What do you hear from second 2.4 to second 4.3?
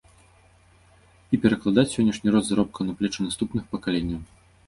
заробкаў на плечы наступных пакаленняў.